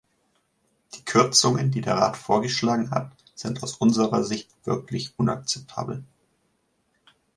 [0.95, 6.03] Die Kürzungen, die der Rat vorgeschlagen hat, sind aus unserer Sicht wirklich unakzeptabel.